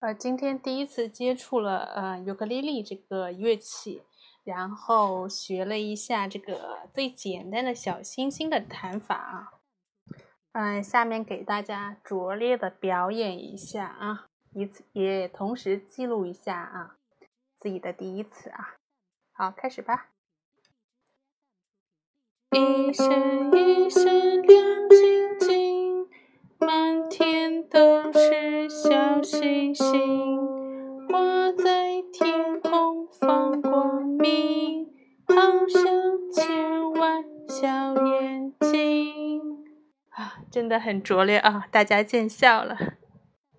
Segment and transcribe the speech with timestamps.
[0.00, 4.02] 呃，今天第一次接触了呃尤克里里这个乐器，
[4.44, 9.52] 然后学了一下这个最简单的小星星的弹法啊。
[10.52, 16.96] 嗯，下面给大家拙劣的表演一下啊，一次也同时记录一下啊
[17.58, 18.76] 自己的第一次啊。
[19.32, 20.08] 好，开始吧。
[22.52, 24.04] 一闪一闪
[24.42, 26.08] 亮晶晶，
[26.58, 28.88] 满天都是小
[29.22, 29.86] 星星，
[31.08, 34.86] 挂在天空放光明，
[35.26, 35.34] 好
[35.68, 35.82] 像
[36.32, 37.66] 千万小
[38.06, 39.42] 眼睛。
[40.10, 42.76] 啊，真的很拙劣啊，大家见笑了。